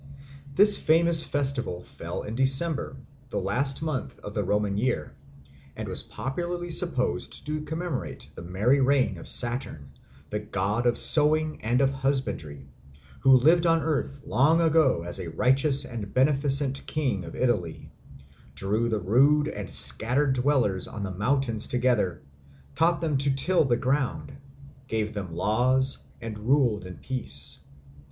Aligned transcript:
This 0.55 0.77
famous 0.77 1.23
festival 1.23 1.83
fell 1.83 2.23
in 2.23 2.33
December, 2.33 2.95
the 3.29 3.37
last 3.39 3.83
month 3.83 4.17
of 4.21 4.33
the 4.33 4.43
Roman 4.43 4.75
year, 4.75 5.13
and 5.75 5.87
was 5.87 6.01
popularly 6.01 6.71
supposed 6.71 7.45
to 7.45 7.61
commemorate 7.61 8.27
the 8.33 8.41
merry 8.41 8.81
reign 8.81 9.19
of 9.19 9.27
Saturn, 9.27 9.91
the 10.31 10.39
god 10.39 10.87
of 10.87 10.97
sowing 10.97 11.61
and 11.61 11.81
of 11.81 11.91
husbandry, 11.91 12.67
who 13.19 13.33
lived 13.33 13.67
on 13.67 13.81
earth 13.83 14.23
long 14.25 14.59
ago 14.59 15.03
as 15.03 15.19
a 15.19 15.29
righteous 15.29 15.85
and 15.85 16.11
beneficent 16.11 16.83
king 16.87 17.23
of 17.23 17.35
Italy, 17.35 17.91
drew 18.55 18.89
the 18.89 18.99
rude 18.99 19.47
and 19.49 19.69
scattered 19.69 20.33
dwellers 20.33 20.87
on 20.87 21.03
the 21.03 21.11
mountains 21.11 21.67
together, 21.67 22.23
taught 22.73 23.01
them 23.01 23.19
to 23.19 23.29
till 23.29 23.65
the 23.65 23.77
ground, 23.77 24.31
gave 24.87 25.13
them 25.13 25.35
laws, 25.35 26.03
and 26.19 26.39
ruled 26.39 26.87
in 26.87 26.95
peace. 26.97 27.59